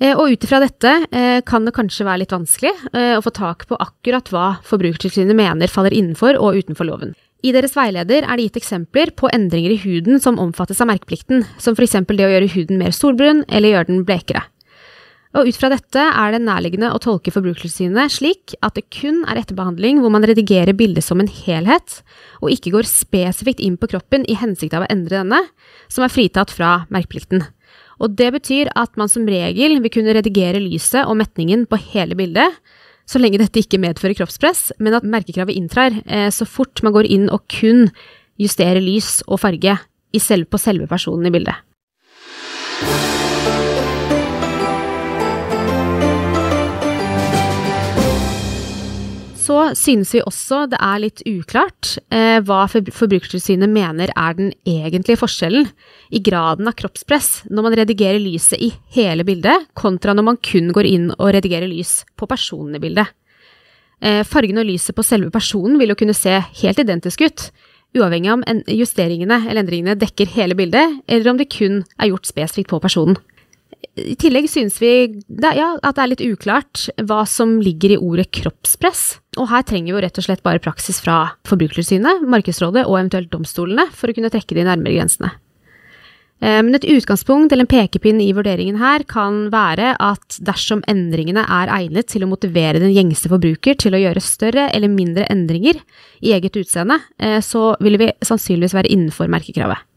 Eh, 0.00 0.14
og 0.14 0.32
ut 0.32 0.44
ifra 0.46 0.62
dette 0.64 0.94
eh, 1.10 1.40
kan 1.44 1.66
det 1.66 1.76
kanskje 1.76 2.06
være 2.08 2.24
litt 2.24 2.34
vanskelig 2.34 2.74
å 3.18 3.22
få 3.24 3.32
tak 3.34 3.66
på 3.68 3.76
akkurat 3.82 4.30
hva 4.32 4.50
Forbrukertilsynet 4.64 5.36
mener 5.36 5.68
faller 5.72 5.92
innenfor 5.92 6.38
og 6.38 6.60
utenfor 6.62 6.88
loven. 6.88 7.16
I 7.46 7.52
deres 7.54 7.76
veileder 7.78 8.24
er 8.26 8.34
det 8.34 8.48
gitt 8.48 8.62
eksempler 8.64 9.12
på 9.14 9.28
endringer 9.30 9.70
i 9.70 9.78
huden 9.78 10.18
som 10.22 10.40
omfattes 10.42 10.80
av 10.82 10.88
merkeplikten, 10.90 11.44
som 11.62 11.76
f.eks. 11.78 12.00
det 12.08 12.26
å 12.26 12.32
gjøre 12.32 12.50
huden 12.56 12.80
mer 12.80 12.94
solbrun 12.94 13.44
eller 13.46 13.76
gjøre 13.76 13.92
den 13.92 14.06
blekere. 14.08 14.42
Og 15.36 15.50
ut 15.50 15.58
fra 15.60 15.68
dette 15.68 16.00
er 16.00 16.32
det 16.32 16.40
nærliggende 16.40 16.88
å 16.94 17.00
tolke 17.04 17.32
Forbrukertilsynet 17.34 18.14
slik 18.14 18.54
at 18.64 18.78
det 18.78 18.86
kun 18.94 19.20
er 19.28 19.42
etterbehandling 19.42 20.00
hvor 20.00 20.12
man 20.14 20.24
redigerer 20.24 20.76
bildet 20.76 21.04
som 21.04 21.20
en 21.20 21.28
helhet, 21.28 22.00
og 22.40 22.54
ikke 22.54 22.72
går 22.72 22.88
spesifikt 22.88 23.60
inn 23.64 23.76
på 23.80 23.90
kroppen 23.92 24.24
i 24.24 24.38
hensikt 24.40 24.76
av 24.78 24.86
å 24.86 24.90
endre 24.92 25.20
denne, 25.20 25.42
som 25.92 26.06
er 26.06 26.12
fritatt 26.12 26.54
fra 26.54 26.88
merkeplikten. 26.94 27.44
Og 28.00 28.14
det 28.16 28.30
betyr 28.38 28.70
at 28.78 28.94
man 28.96 29.10
som 29.10 29.26
regel 29.28 29.76
vil 29.82 29.92
kunne 29.92 30.14
redigere 30.16 30.62
lyset 30.62 31.04
og 31.04 31.18
metningen 31.20 31.66
på 31.68 31.80
hele 31.90 32.16
bildet, 32.18 32.56
så 33.08 33.20
lenge 33.20 33.40
dette 33.40 33.60
ikke 33.62 33.80
medfører 33.80 34.16
kroppspress, 34.18 34.68
men 34.80 34.96
at 34.96 35.06
merkekravet 35.08 35.56
inntrer 35.56 36.00
eh, 36.04 36.28
så 36.32 36.44
fort 36.48 36.82
man 36.84 36.92
går 36.96 37.08
inn 37.08 37.28
og 37.32 37.46
kun 37.52 37.88
justerer 38.40 38.84
lys 38.84 39.18
og 39.26 39.40
farge 39.44 39.78
på 40.08 40.60
selve 40.60 40.86
personen 40.88 41.28
i 41.28 41.32
bildet. 41.32 41.56
Så 49.48 49.58
synes 49.78 50.10
vi 50.12 50.20
også 50.24 50.64
det 50.72 50.78
er 50.84 51.00
litt 51.00 51.22
uklart 51.28 51.94
eh, 52.12 52.38
hva 52.44 52.66
Forbrukertilsynet 52.68 53.70
mener 53.72 54.12
er 54.12 54.36
den 54.36 54.50
egentlige 54.68 55.20
forskjellen 55.22 55.70
i 56.12 56.20
graden 56.24 56.68
av 56.68 56.76
kroppspress 56.78 57.46
når 57.48 57.66
man 57.66 57.76
redigerer 57.80 58.20
lyset 58.20 58.60
i 58.60 58.72
hele 58.96 59.24
bildet, 59.28 59.70
kontra 59.78 60.12
når 60.16 60.26
man 60.26 60.40
kun 60.44 60.68
går 60.76 60.88
inn 60.90 61.08
og 61.16 61.32
redigerer 61.36 61.70
lys 61.70 62.02
på 62.18 62.28
personen 62.28 62.76
i 62.76 62.82
bildet. 62.82 63.08
Eh, 64.04 64.20
fargen 64.28 64.60
og 64.60 64.68
lyset 64.68 64.96
på 64.96 65.06
selve 65.06 65.32
personen 65.34 65.78
vil 65.80 65.94
jo 65.94 65.98
kunne 65.98 66.16
se 66.16 66.36
helt 66.60 66.84
identisk 66.84 67.24
ut, 67.24 67.48
uavhengig 67.96 68.30
av 68.30 68.42
om 68.42 68.62
justeringene 68.68 69.40
eller 69.46 69.62
endringene 69.64 69.96
dekker 69.98 70.28
hele 70.36 70.58
bildet, 70.58 71.00
eller 71.08 71.32
om 71.32 71.40
det 71.40 71.48
kun 71.54 71.82
er 71.96 72.12
gjort 72.12 72.28
spesifikt 72.28 72.74
på 72.74 72.82
personen. 72.84 73.16
I 73.98 74.14
tillegg 74.18 74.46
synes 74.50 74.76
vi 74.82 74.92
det, 75.26 75.52
ja, 75.58 75.72
at 75.82 75.96
det 75.96 76.02
er 76.02 76.10
litt 76.12 76.24
uklart 76.24 76.86
hva 77.08 77.24
som 77.26 77.56
ligger 77.62 77.94
i 77.94 77.98
ordet 77.98 78.28
kroppspress. 78.34 79.18
Og 79.38 79.50
her 79.50 79.64
trenger 79.66 79.90
vi 79.90 79.96
jo 79.96 80.04
rett 80.04 80.20
og 80.20 80.26
slett 80.26 80.44
bare 80.46 80.62
praksis 80.62 81.00
fra 81.02 81.18
Forbrukertilsynet, 81.48 82.24
Markedsrådet 82.30 82.86
og 82.86 82.98
eventuelt 82.98 83.30
domstolene 83.34 83.88
for 83.94 84.10
å 84.10 84.16
kunne 84.16 84.30
trekke 84.34 84.58
de 84.58 84.66
nærmere 84.66 84.98
grensene. 84.98 85.34
Eh, 86.38 86.60
men 86.62 86.74
et 86.78 86.86
utgangspunkt 86.86 87.52
eller 87.52 87.66
en 87.66 87.70
pekepinn 87.70 88.20
i 88.22 88.30
vurderingen 88.36 88.78
her 88.78 89.02
kan 89.10 89.48
være 89.54 89.96
at 89.98 90.38
dersom 90.46 90.84
endringene 90.90 91.42
er 91.42 91.72
egnet 91.80 92.10
til 92.12 92.22
å 92.22 92.30
motivere 92.30 92.82
den 92.82 92.94
gjengse 92.94 93.30
forbruker 93.30 93.78
til 93.82 93.96
å 93.96 94.02
gjøre 94.04 94.22
større 94.22 94.68
eller 94.70 94.92
mindre 94.92 95.26
endringer 95.32 95.80
i 96.22 96.34
eget 96.36 96.58
utseende, 96.60 97.00
eh, 97.18 97.40
så 97.42 97.72
vil 97.82 97.98
vi 97.98 98.12
sannsynligvis 98.22 98.78
være 98.78 98.94
innenfor 98.94 99.30
merkekravet. 99.30 99.87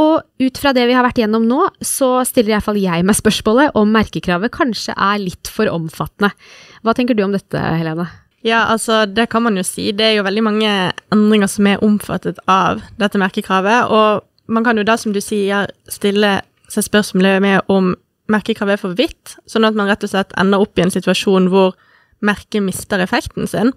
Og 0.00 0.22
ut 0.40 0.58
fra 0.58 0.72
det 0.72 0.86
vi 0.88 0.94
har 0.96 1.04
vært 1.04 1.20
gjennom 1.20 1.44
nå, 1.48 1.66
så 1.84 2.22
stiller 2.24 2.54
iallfall 2.54 2.80
jeg 2.80 3.04
meg 3.04 3.18
spørsmålet 3.18 3.76
om 3.76 3.90
merkekravet 3.92 4.52
kanskje 4.54 4.94
er 4.96 5.20
litt 5.20 5.50
for 5.52 5.68
omfattende. 5.68 6.32
Hva 6.80 6.94
tenker 6.96 7.18
du 7.18 7.24
om 7.26 7.34
dette, 7.36 7.60
Helene? 7.60 8.08
Ja, 8.42 8.64
altså, 8.72 9.04
det 9.06 9.28
kan 9.30 9.44
man 9.44 9.58
jo 9.58 9.62
si. 9.66 9.90
Det 9.94 10.06
er 10.06 10.16
jo 10.16 10.26
veldig 10.26 10.42
mange 10.48 10.70
endringer 11.14 11.50
som 11.50 11.68
er 11.70 11.84
omfattet 11.84 12.40
av 12.50 12.80
dette 12.98 13.20
merkekravet, 13.20 13.92
og 13.92 14.24
man 14.52 14.64
kan 14.66 14.80
jo 14.80 14.86
da, 14.86 14.96
som 14.98 15.14
du 15.14 15.20
sier, 15.22 15.70
stille 15.92 16.40
seg 16.72 16.88
spørsmålet 16.88 17.42
med 17.44 17.70
om 17.70 17.92
merkekravet 18.32 18.78
er 18.78 18.80
for 18.80 18.96
vidt, 18.98 19.36
sånn 19.50 19.66
at 19.68 19.76
man 19.76 19.90
rett 19.90 20.02
og 20.06 20.10
slett 20.10 20.32
ender 20.40 20.62
opp 20.62 20.78
i 20.78 20.86
en 20.86 20.94
situasjon 20.94 21.50
hvor 21.52 21.76
merket 22.24 22.64
mister 22.64 23.02
effekten 23.02 23.48
sin. 23.50 23.74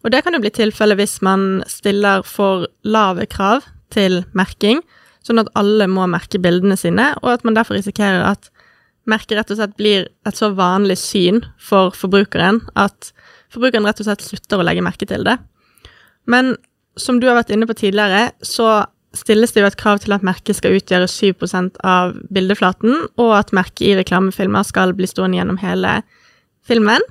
Og 0.00 0.14
det 0.14 0.22
kan 0.24 0.34
jo 0.34 0.40
bli 0.42 0.52
tilfellet 0.54 0.98
hvis 0.98 1.18
man 1.26 1.60
stiller 1.68 2.24
for 2.26 2.66
lave 2.86 3.26
krav 3.30 3.66
til 3.92 4.22
merking, 4.38 4.80
sånn 5.26 5.42
at 5.42 5.50
alle 5.58 5.88
må 5.90 6.06
merke 6.10 6.40
bildene 6.42 6.78
sine, 6.80 7.10
og 7.20 7.34
at 7.34 7.44
man 7.46 7.56
derfor 7.58 7.76
risikerer 7.78 8.24
at 8.24 8.50
merket 9.10 9.38
rett 9.38 9.52
og 9.52 9.58
slett 9.58 9.76
blir 9.80 10.08
et 10.28 10.38
så 10.38 10.50
vanlig 10.56 10.98
syn 11.00 11.42
for 11.60 11.94
forbrukeren 11.96 12.60
at 12.78 13.12
forbrukeren 13.50 13.88
rett 13.88 14.00
og 14.02 14.08
slett 14.08 14.24
slutter 14.24 14.60
å 14.60 14.66
legge 14.66 14.84
merke 14.84 15.08
til 15.08 15.24
det. 15.26 15.36
Men 16.30 16.54
som 17.00 17.18
du 17.20 17.26
har 17.28 17.38
vært 17.38 17.52
inne 17.54 17.68
på 17.68 17.76
tidligere, 17.78 18.30
så 18.44 18.84
stilles 19.16 19.52
det 19.54 19.64
jo 19.64 19.68
et 19.70 19.78
krav 19.80 20.02
til 20.04 20.14
at 20.14 20.24
merket 20.26 20.58
skal 20.58 20.76
utgjøre 20.78 21.08
7% 21.10 21.80
av 21.86 22.14
bildeflaten, 22.30 23.06
og 23.18 23.32
at 23.40 23.54
merket 23.56 23.86
i 23.88 23.94
reklamefilmer 23.98 24.66
skal 24.68 24.94
bli 24.94 25.08
stående 25.10 25.40
gjennom 25.40 25.58
hele 25.62 26.00
filmen. 26.66 27.02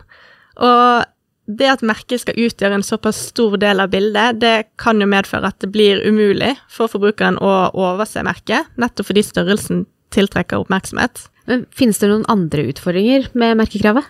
Og 0.64 1.08
det 1.50 1.70
at 1.72 1.84
merket 1.86 2.22
skal 2.22 2.38
utgjøre 2.38 2.78
en 2.78 2.86
såpass 2.86 3.20
stor 3.32 3.58
del 3.62 3.82
av 3.82 3.90
bildet, 3.94 4.38
det 4.42 4.70
kan 4.82 5.02
jo 5.02 5.08
medføre 5.10 5.50
at 5.50 5.58
det 5.64 5.72
blir 5.74 6.02
umulig 6.06 6.54
for 6.70 6.92
forbrukeren 6.92 7.40
å 7.42 7.54
overse 7.74 8.22
merket, 8.26 8.70
nettopp 8.78 9.10
fordi 9.10 9.26
størrelsen 9.26 9.88
tiltrekker 10.14 10.62
oppmerksomhet. 10.62 11.26
Men 11.50 11.66
Finnes 11.74 11.98
det 12.02 12.12
noen 12.12 12.28
andre 12.30 12.68
utfordringer 12.70 13.32
med 13.34 13.58
merkekravet? 13.58 14.06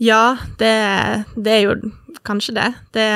Ja, 0.00 0.38
det, 0.62 0.72
det, 1.34 1.50
er 1.52 1.64
jo 1.66 1.74
kanskje 2.24 2.54
det. 2.56 2.68
det. 2.96 3.08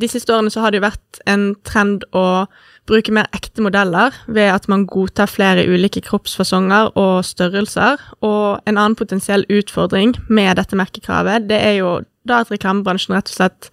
De 0.00 0.08
siste 0.08 0.32
årene 0.32 0.52
så 0.52 0.62
har 0.62 0.72
det 0.72 0.80
jo 0.80 0.86
vært 0.86 1.20
en 1.28 1.50
trend 1.66 2.06
å 2.16 2.46
bruke 2.90 3.14
mer 3.14 3.28
ekte 3.36 3.62
modeller 3.64 4.14
ved 4.26 4.50
at 4.50 4.66
man 4.70 4.86
godtar 4.90 5.30
flere 5.30 5.66
ulike 5.70 6.02
kroppsfasonger 6.04 6.92
og 6.98 7.24
størrelser. 7.26 8.02
Og 8.26 8.60
en 8.66 8.76
annen 8.76 8.98
potensiell 8.98 9.46
utfordring 9.50 10.16
med 10.28 10.58
dette 10.58 10.78
merkekravet, 10.78 11.48
det 11.50 11.58
er 11.58 11.78
jo 11.80 11.94
da 12.28 12.42
at 12.42 12.52
reklamebransjen 12.52 13.16
rett 13.16 13.30
og 13.30 13.38
slett 13.38 13.70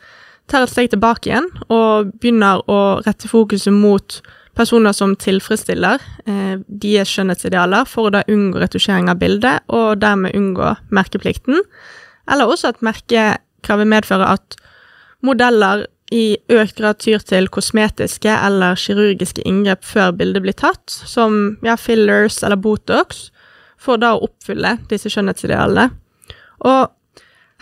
tar 0.47 0.63
et 0.63 0.71
steg 0.71 0.93
tilbake 0.93 1.27
igjen 1.27 1.49
og 1.67 2.13
begynner 2.21 2.61
å 2.71 2.99
rette 3.03 3.27
fokuset 3.27 3.75
mot 3.75 4.21
personer 4.57 4.95
som 4.95 5.13
tilfredsstiller 5.19 6.01
eh, 6.25 6.55
deres 6.67 7.11
skjønnhetsidealer, 7.13 7.85
for 7.85 8.07
å 8.07 8.13
da 8.15 8.23
unngå 8.31 8.61
retusjering 8.61 9.11
av 9.11 9.19
bildet, 9.21 9.65
og 9.69 9.99
dermed 10.01 10.33
unngå 10.37 10.71
merkeplikten. 10.93 11.61
Eller 12.31 12.49
også 12.49 12.71
at 12.71 12.81
merkekravet 12.85 13.91
medfører 13.91 14.37
at 14.37 14.57
modeller 15.25 15.85
i 16.13 16.37
økt 16.53 16.77
grad 16.79 17.01
tyr 17.03 17.23
til 17.27 17.49
kosmetiske 17.51 18.31
eller 18.31 18.79
kirurgiske 18.79 19.43
inngrep 19.47 19.83
før 19.85 20.13
bildet 20.15 20.45
blir 20.45 20.55
tatt, 20.55 20.85
som 20.87 21.57
ja, 21.65 21.75
fillers 21.75 22.39
eller 22.43 22.59
Botox, 22.59 23.27
for 23.77 23.99
da 24.01 24.13
å 24.15 24.27
oppfylle 24.29 24.77
disse 24.91 25.11
skjønnhetsidealene. 25.11 25.89
Og 26.67 26.93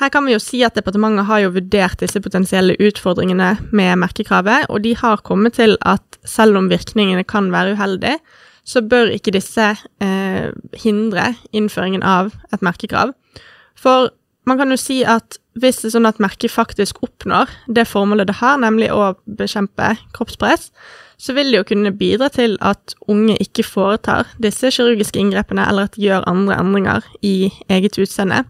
her 0.02 0.12
kan 0.12 0.26
vi 0.28 0.34
jo 0.36 0.42
si 0.44 0.60
at 0.68 0.76
departementet 0.76 1.28
har 1.30 1.42
jo 1.46 1.54
vurdert 1.56 2.02
disse 2.04 2.20
potensielle 2.22 2.76
utfordringene 2.84 3.54
med 3.76 4.02
merkekravet, 4.02 4.68
og 4.70 4.84
de 4.84 4.92
har 5.00 5.24
kommet 5.24 5.56
til 5.58 5.78
at 5.88 6.20
selv 6.28 6.60
om 6.60 6.68
virkningene 6.72 7.24
kan 7.28 7.48
være 7.54 7.78
uheldige, 7.78 8.20
så 8.66 8.82
bør 8.82 9.14
ikke 9.14 9.36
disse 9.36 9.72
eh, 10.02 10.48
hindre 10.82 11.32
innføringen 11.54 12.04
av 12.04 12.34
et 12.54 12.66
merkekrav. 12.66 13.14
For 13.78 14.10
man 14.50 14.60
kan 14.60 14.74
jo 14.74 14.80
si 14.80 15.04
at 15.06 15.38
hvis 15.56 15.80
det 15.82 15.90
er 15.90 15.96
sånn 15.96 16.10
at 16.10 16.22
merket 16.24 16.52
faktisk 16.52 17.00
oppnår 17.06 17.52
det 17.72 17.88
formålet 17.88 18.28
det 18.28 18.38
har, 18.42 18.60
nemlig 18.60 18.92
å 18.92 19.14
bekjempe 19.40 19.94
kroppspress, 20.16 20.70
så 21.18 21.36
vil 21.36 21.52
det 21.52 21.62
jo 21.62 21.68
kunne 21.70 21.94
bidra 21.96 22.28
til 22.34 22.58
at 22.60 22.96
unge 23.08 23.38
ikke 23.40 23.64
foretar 23.64 24.28
disse 24.44 24.68
kirurgiske 24.76 25.20
inngrepene, 25.22 25.64
eller 25.64 25.88
at 25.88 25.96
de 25.96 26.10
gjør 26.10 26.28
andre 26.28 26.58
endringer 26.60 27.08
i 27.24 27.54
eget 27.72 27.96
utseende. 28.02 28.44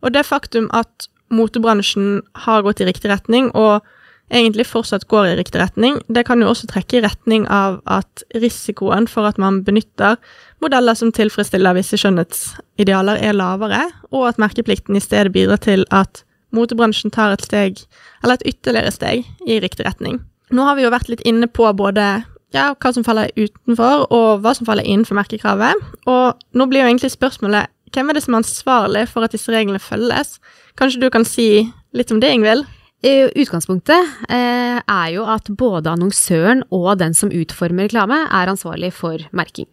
Og 0.00 0.14
det 0.16 0.24
faktum 0.26 0.70
at 0.72 1.08
motebransjen 1.32 2.22
har 2.46 2.64
gått 2.64 2.80
i 2.80 2.88
riktig 2.88 3.12
retning, 3.12 3.50
og 3.52 3.84
egentlig 4.32 4.66
fortsatt 4.66 5.06
går 5.10 5.30
i 5.30 5.36
riktig 5.38 5.60
retning, 5.60 5.98
det 6.08 6.24
kan 6.28 6.40
jo 6.42 6.48
også 6.50 6.68
trekke 6.70 6.98
i 6.98 7.04
retning 7.04 7.44
av 7.52 7.80
at 7.90 8.24
risikoen 8.42 9.06
for 9.10 9.28
at 9.28 9.38
man 9.40 9.60
benytter 9.66 10.18
modeller 10.64 10.96
som 10.98 11.12
tilfredsstiller 11.14 11.76
visse 11.76 11.98
skjønnhetsidealer, 12.00 13.20
er 13.20 13.36
lavere, 13.36 13.84
og 14.10 14.28
at 14.30 14.40
merkeplikten 14.42 14.96
i 14.96 15.04
stedet 15.04 15.34
bidrar 15.34 15.60
til 15.62 15.84
at 15.90 16.24
motebransjen 16.52 17.12
tar 17.12 17.34
et 17.34 17.44
steg, 17.44 17.80
eller 18.22 18.40
et 18.40 18.54
ytterligere 18.54 18.92
steg, 18.92 19.28
i 19.46 19.60
riktig 19.62 19.86
retning. 19.88 20.20
Nå 20.52 20.66
har 20.68 20.76
vi 20.76 20.84
jo 20.84 20.92
vært 20.92 21.08
litt 21.12 21.24
inne 21.28 21.48
på 21.48 21.68
både 21.76 22.24
ja, 22.52 22.72
hva 22.76 22.92
som 22.92 23.04
faller 23.04 23.32
utenfor, 23.36 24.06
og 24.12 24.42
hva 24.44 24.52
som 24.56 24.68
faller 24.68 24.84
innenfor 24.84 25.16
merkekravet, 25.16 25.86
og 26.08 26.42
nå 26.52 26.68
blir 26.68 26.84
jo 26.84 26.90
egentlig 26.90 27.14
spørsmålet 27.14 27.72
hvem 27.92 28.08
er 28.08 28.16
det 28.16 28.22
som 28.24 28.34
er 28.34 28.40
ansvarlig 28.40 29.02
for 29.10 29.24
at 29.24 29.34
disse 29.34 29.52
reglene 29.52 29.80
følges? 29.82 30.38
Kanskje 30.80 31.02
du 31.02 31.10
kan 31.12 31.26
si 31.28 31.66
litt 31.92 32.12
om 32.12 32.22
det, 32.22 32.30
Ingvild? 32.32 32.64
Utgangspunktet 33.02 34.10
eh, 34.30 34.78
er 34.78 35.06
jo 35.10 35.24
at 35.26 35.48
både 35.58 35.90
annonsøren 35.90 36.62
og 36.70 37.00
den 37.00 37.16
som 37.18 37.32
utformer 37.34 37.88
reklame, 37.88 38.20
er 38.30 38.52
ansvarlig 38.52 38.92
for 38.94 39.18
merking. 39.34 39.66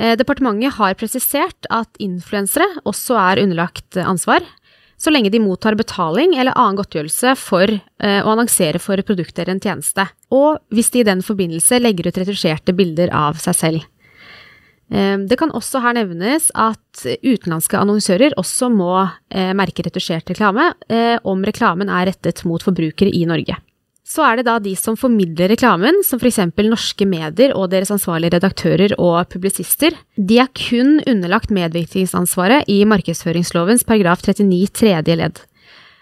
Eh, 0.00 0.16
departementet 0.16 0.78
har 0.78 0.96
presisert 0.96 1.68
at 1.68 2.00
influensere 2.00 2.64
også 2.88 3.18
er 3.20 3.42
underlagt 3.44 4.00
ansvar, 4.00 4.40
så 5.00 5.12
lenge 5.12 5.32
de 5.32 5.40
mottar 5.40 5.76
betaling 5.76 6.34
eller 6.36 6.56
annen 6.56 6.80
godtgjørelse 6.80 7.36
for 7.40 7.68
eh, 7.68 8.20
å 8.20 8.32
annonsere 8.32 8.80
for 8.80 9.00
produkter 9.04 9.44
eller 9.44 9.58
en 9.58 9.64
tjeneste, 9.64 10.08
og 10.32 10.60
hvis 10.72 10.92
de 10.92 11.02
i 11.02 11.08
den 11.08 11.24
forbindelse 11.24 11.80
legger 11.80 12.08
ut 12.08 12.20
retusjerte 12.20 12.76
bilder 12.76 13.12
av 13.16 13.40
seg 13.40 13.56
selv. 13.56 13.88
Ehm, 14.90 15.26
det 15.30 15.38
kan 15.38 15.52
også 15.54 15.82
her 15.84 15.94
nevnes 16.00 16.50
at 16.58 17.06
utenlandske 17.22 17.78
annonsører 17.78 18.34
også 18.40 18.70
må 18.74 18.92
eh, 19.00 19.52
merke 19.56 19.86
retusjert 19.86 20.30
reklame 20.32 20.72
eh, 20.90 21.16
om 21.22 21.44
reklamen 21.46 21.90
er 21.90 22.10
rettet 22.10 22.44
mot 22.48 22.62
forbrukere 22.64 23.12
i 23.14 23.24
Norge. 23.30 23.56
Så 24.10 24.24
er 24.26 24.40
det 24.40 24.48
da 24.48 24.56
de 24.58 24.72
som 24.74 24.96
formidler 24.98 25.52
reklamen, 25.52 26.00
som 26.02 26.18
f.eks. 26.18 26.40
norske 26.66 27.06
medier 27.06 27.52
og 27.54 27.68
deres 27.70 27.92
ansvarlige 27.94 28.34
redaktører 28.34 28.96
og 28.98 29.28
publisister. 29.30 29.94
De 30.16 30.40
er 30.42 30.50
kun 30.50 30.98
underlagt 31.06 31.52
medvirkningsansvaret 31.54 32.66
i 32.66 32.80
markedsføringslovens 32.90 33.86
paragraf 33.86 34.24
39 34.26 34.74
tredje 34.80 35.18
ledd. 35.20 35.38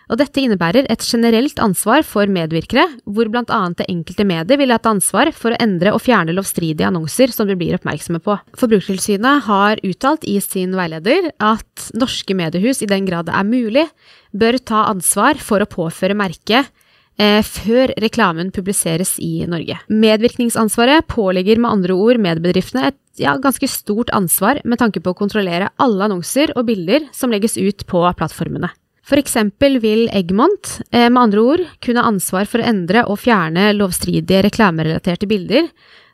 Og 0.08 0.16
dette 0.16 0.40
innebærer 0.40 0.88
et 0.88 1.04
generelt 1.04 1.60
ansvar 1.60 2.04
for 2.06 2.30
medvirkere, 2.32 2.86
hvor 3.04 3.28
blant 3.32 3.52
annet 3.52 3.82
det 3.82 3.88
enkelte 3.92 4.24
medie 4.28 4.58
vil 4.60 4.72
ha 4.72 4.78
et 4.80 4.88
ansvar 4.88 5.30
for 5.36 5.52
å 5.52 5.60
endre 5.60 5.92
og 5.92 6.02
fjerne 6.04 6.34
lovstridige 6.36 6.88
annonser 6.88 7.32
som 7.34 7.48
de 7.48 7.56
blir 7.60 7.76
oppmerksomme 7.76 8.22
på. 8.24 8.38
Forbrukertilsynet 8.58 9.44
har 9.48 9.84
uttalt 9.84 10.24
i 10.24 10.38
sin 10.44 10.72
veileder 10.78 11.30
at 11.36 11.90
norske 11.98 12.36
mediehus, 12.36 12.82
i 12.82 12.90
den 12.90 13.08
grad 13.08 13.28
det 13.28 13.36
er 13.36 13.48
mulig, 13.48 13.86
bør 14.32 14.60
ta 14.64 14.86
ansvar 14.88 15.40
for 15.42 15.60
å 15.60 15.68
påføre 15.68 16.16
merket 16.16 16.72
eh, 17.20 17.44
før 17.44 17.92
reklamen 18.00 18.52
publiseres 18.54 19.16
i 19.20 19.44
Norge. 19.50 19.76
Medvirkningsansvaret 19.92 21.04
pålegger 21.12 21.60
med 21.60 21.74
andre 21.74 22.00
ord 22.00 22.24
medbedriftene 22.24 22.88
et 22.94 23.00
ja, 23.20 23.36
ganske 23.36 23.68
stort 23.68 24.12
ansvar 24.16 24.62
med 24.64 24.80
tanke 24.80 25.04
på 25.04 25.12
å 25.12 25.20
kontrollere 25.20 25.72
alle 25.76 26.08
annonser 26.08 26.56
og 26.56 26.68
bilder 26.70 27.10
som 27.12 27.34
legges 27.34 27.60
ut 27.60 27.84
på 27.90 28.08
plattformene. 28.16 28.72
For 29.08 29.16
eksempel 29.16 29.78
vil 29.80 30.08
Eggmont, 30.12 30.80
eh, 30.92 31.08
med 31.08 31.22
andre 31.22 31.40
ord, 31.40 31.64
kunne 31.80 32.02
ha 32.02 32.10
ansvar 32.10 32.44
for 32.48 32.60
å 32.60 32.68
endre 32.68 33.06
og 33.08 33.20
fjerne 33.22 33.70
lovstridige 33.76 34.42
reklamerelaterte 34.44 35.28
bilder 35.30 35.70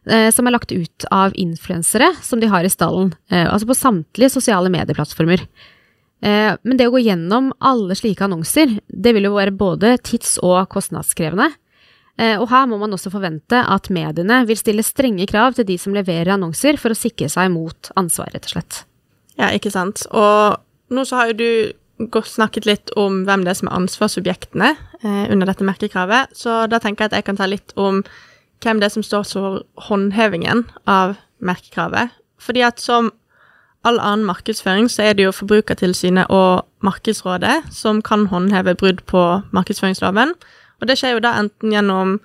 eh, 0.07 0.31
som 0.31 0.47
er 0.47 0.55
lagt 0.55 0.71
ut 0.71 1.07
av 1.11 1.35
influensere 1.35 2.13
som 2.23 2.39
de 2.39 2.51
har 2.53 2.63
i 2.63 2.71
stallen, 2.71 3.11
eh, 3.35 3.49
altså 3.49 3.67
på 3.67 3.79
samtlige 3.79 4.37
sosiale 4.37 4.71
medieplattformer. 4.73 5.47
Men 6.25 6.79
det 6.79 6.87
å 6.89 6.93
gå 6.95 7.03
gjennom 7.05 7.51
alle 7.61 7.93
slike 7.93 8.25
annonser, 8.25 8.71
det 8.89 9.11
vil 9.13 9.27
jo 9.27 9.35
være 9.35 9.53
både 9.53 9.91
tids- 10.01 10.39
og 10.41 10.71
kostnadskrevende. 10.73 11.51
Og 12.41 12.47
her 12.49 12.65
må 12.71 12.79
man 12.81 12.97
også 12.97 13.13
forvente 13.13 13.59
at 13.61 13.91
mediene 13.93 14.39
vil 14.49 14.57
stille 14.57 14.81
strenge 14.81 15.27
krav 15.29 15.59
til 15.59 15.69
de 15.69 15.77
som 15.77 15.93
leverer 15.93 16.33
annonser, 16.33 16.79
for 16.81 16.95
å 16.95 16.97
sikre 16.97 17.29
seg 17.29 17.53
mot 17.53 17.93
ansvar, 18.01 18.33
rett 18.33 18.49
og 18.49 18.55
slett. 18.55 18.79
Ja, 19.37 19.51
ikke 19.53 19.75
sant. 19.75 20.07
Og 20.17 20.97
nå 20.97 21.05
så 21.05 21.21
har 21.21 21.35
jo 21.35 21.37
du 21.43 21.51
snakket 22.13 22.67
litt 22.67 22.93
om 22.97 23.25
hvem 23.25 23.45
det 23.45 23.55
er 23.55 23.59
som 23.59 23.71
er 23.71 23.79
ansvarsobjektene 23.79 24.71
eh, 25.03 25.27
under 25.33 25.51
dette 25.51 25.67
merkekravet, 25.67 26.35
så 26.37 26.65
da 26.71 26.81
tenker 26.83 27.05
jeg 27.05 27.13
at 27.13 27.19
jeg 27.19 27.29
kan 27.29 27.41
ta 27.41 27.49
litt 27.51 27.75
om 27.77 28.03
hvem 28.65 28.81
det 28.81 28.89
er 28.89 28.95
som 28.95 29.05
står 29.05 29.27
for 29.29 29.63
håndhevingen 29.89 30.65
av 30.89 31.17
merkekravet. 31.45 32.15
Fordi 32.41 32.65
at 32.65 32.81
som 32.81 33.13
all 33.85 33.99
annen 34.01 34.25
markedsføring, 34.25 34.89
så 34.89 35.03
er 35.05 35.17
det 35.17 35.27
jo 35.27 35.35
Forbrukertilsynet 35.37 36.31
og 36.33 36.65
Markedsrådet 36.85 37.67
som 37.73 38.01
kan 38.03 38.27
håndheve 38.33 38.75
brudd 38.81 39.03
på 39.09 39.25
markedsføringsloven. 39.53 40.33
Og 40.81 40.89
det 40.89 40.97
skjer 41.01 41.17
jo 41.17 41.25
da 41.25 41.35
enten 41.41 41.73
gjennom 41.73 42.19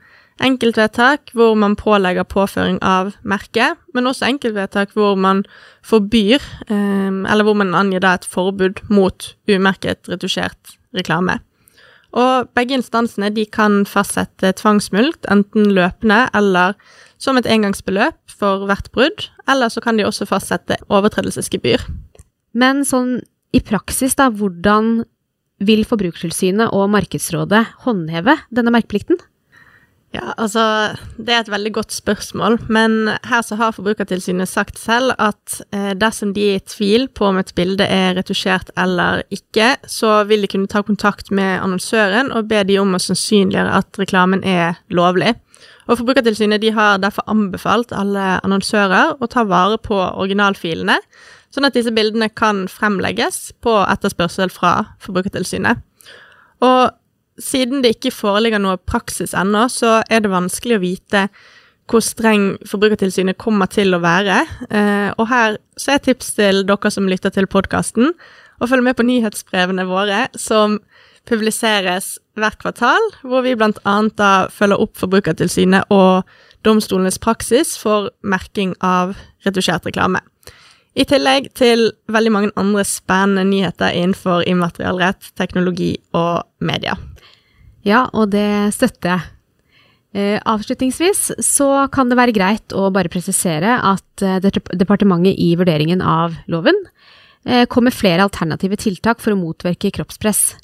enkeltvedtak 0.43 1.33
hvor 1.37 1.57
man 1.59 1.75
pålegger 1.79 2.27
påføring 2.27 2.79
av 2.85 3.13
merke, 3.27 3.73
men 3.93 4.09
også 4.09 4.27
enkeltvedtak 4.29 4.95
hvor 4.95 5.17
man 5.19 5.43
forbyr, 5.85 6.43
eh, 6.69 7.11
eller 7.11 7.43
hvor 7.47 7.57
man 7.59 7.75
angir 7.75 8.03
da 8.05 8.15
et 8.17 8.27
forbud 8.27 8.83
mot 8.89 9.33
umerket 9.49 10.09
retusjert 10.11 10.77
reklame. 10.95 11.39
Og 12.17 12.49
begge 12.57 12.79
instansene 12.79 13.29
de 13.33 13.45
kan 13.45 13.83
fastsette 13.85 14.55
tvangsmulkt, 14.57 15.27
enten 15.29 15.69
løpende 15.75 16.23
eller 16.33 16.73
som 17.21 17.37
et 17.37 17.49
engangsbeløp 17.49 18.17
for 18.39 18.65
hvert 18.65 18.89
brudd, 18.95 19.27
eller 19.49 19.69
så 19.69 19.83
kan 19.83 19.99
de 19.99 20.07
også 20.07 20.25
fastsette 20.29 20.79
overtredelsesgebyr. 20.89 21.83
Men 22.57 22.81
sånn 22.87 23.19
i 23.53 23.61
praksis, 23.65 24.15
da, 24.17 24.29
hvordan 24.29 25.03
vil 25.65 25.83
Forbrukertilsynet 25.85 26.71
og 26.73 26.89
Markedsrådet 26.93 27.65
håndheve 27.83 28.37
denne 28.55 28.73
merkeplikten? 28.73 29.19
Ja, 30.09 30.33
altså, 30.37 30.95
Det 31.17 31.29
er 31.29 31.39
et 31.43 31.51
veldig 31.51 31.73
godt 31.73 31.93
spørsmål, 31.93 32.57
men 32.67 33.11
her 33.29 33.41
så 33.45 33.55
har 33.55 33.71
Forbrukertilsynet 33.71 34.49
sagt 34.49 34.79
selv 34.79 35.11
at 35.19 35.61
eh, 35.73 35.93
dersom 35.93 36.33
de 36.33 36.47
er 36.49 36.55
i 36.55 36.63
tvil 36.65 37.07
på 37.13 37.27
om 37.29 37.37
et 37.37 37.53
bilde 37.55 37.85
er 37.85 38.15
retusjert 38.17 38.71
eller 38.77 39.21
ikke, 39.29 39.75
så 39.85 40.23
vil 40.25 40.41
de 40.41 40.47
kunne 40.47 40.67
ta 40.67 40.81
kontakt 40.81 41.29
med 41.31 41.61
annonsøren 41.61 42.31
og 42.31 42.49
be 42.49 42.63
de 42.65 42.79
om 42.81 42.95
å 42.97 43.01
sannsynliggjøre 43.03 43.75
at 43.83 44.01
reklamen 44.01 44.41
er 44.43 44.81
lovlig. 44.89 45.35
Og 45.89 45.97
Forbrukertilsynet 45.97 46.61
de 46.61 46.71
har 46.73 46.97
derfor 46.97 47.29
anbefalt 47.29 47.93
alle 47.93 48.39
annonsører 48.41 49.13
å 49.21 49.29
ta 49.29 49.43
vare 49.45 49.77
på 49.77 49.97
originalfilene, 49.97 50.97
sånn 51.53 51.65
at 51.69 51.77
disse 51.77 51.93
bildene 51.93 52.29
kan 52.29 52.65
fremlegges 52.69 53.51
på 53.61 53.77
etterspørsel 53.85 54.49
fra 54.53 54.73
Forbrukertilsynet. 55.05 55.85
Og 56.65 56.98
siden 57.43 57.83
det 57.83 57.95
ikke 57.95 58.13
foreligger 58.15 58.61
noe 58.61 58.77
praksis 58.77 59.35
ennå, 59.37 59.67
så 59.71 59.99
er 60.09 60.23
det 60.23 60.33
vanskelig 60.33 60.77
å 60.77 60.83
vite 60.83 61.27
hvor 61.89 62.03
streng 62.05 62.51
Forbrukertilsynet 62.69 63.39
kommer 63.41 63.69
til 63.71 63.95
å 63.97 64.01
være. 64.03 64.43
Eh, 64.69 65.09
og 65.17 65.25
her 65.31 65.57
så 65.79 65.95
er 65.95 66.03
tips 66.05 66.35
til 66.37 66.61
dere 66.69 66.91
som 66.93 67.09
lytter 67.09 67.33
til 67.33 67.49
podkasten, 67.49 68.13
å 68.59 68.67
følge 68.67 68.89
med 68.89 68.97
på 68.99 69.07
nyhetsbrevene 69.07 69.87
våre, 69.89 70.27
som 70.37 70.77
publiseres 71.29 72.17
hvert 72.39 72.59
kvartal, 72.61 73.01
hvor 73.23 73.43
vi 73.45 73.55
annet 73.55 74.15
da 74.19 74.47
følger 74.53 74.81
opp 74.81 74.97
Forbrukertilsynet 74.99 75.89
og 75.93 76.27
domstolenes 76.67 77.19
praksis 77.21 77.77
for 77.79 78.09
merking 78.21 78.75
av 78.83 79.15
retusjert 79.47 79.87
reklame. 79.87 80.21
I 80.99 81.05
tillegg 81.07 81.51
til 81.55 81.91
veldig 82.11 82.31
mange 82.33 82.51
andre 82.59 82.83
spennende 82.87 83.45
nyheter 83.47 83.93
innenfor 83.95 84.43
immaterialrett, 84.49 85.31
teknologi 85.39 85.93
og 86.17 86.43
media. 86.59 86.97
Ja, 87.87 88.07
og 88.13 88.31
det 88.33 88.73
støtter 88.75 89.15
jeg. 89.15 89.27
Eh, 90.09 90.39
avslutningsvis 90.41 91.27
så 91.45 91.67
kan 91.93 92.09
det 92.09 92.17
være 92.17 92.33
greit 92.33 92.73
å 92.73 92.87
bare 92.89 93.11
presisere 93.13 93.75
at 93.77 94.23
eh, 94.25 94.39
departementet 94.41 95.37
i 95.37 95.51
vurderingen 95.59 96.01
av 96.01 96.33
loven 96.49 96.79
eh, 97.45 97.67
kom 97.69 97.85
med 97.85 97.93
flere 97.93 98.25
alternative 98.25 98.79
tiltak 98.81 99.21
for 99.21 99.35
å 99.35 99.39
motvirke 99.39 99.93
kroppspress. 99.93 100.55